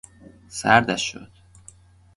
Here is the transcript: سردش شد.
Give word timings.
سردش 0.49 1.01
شد. 1.11 1.31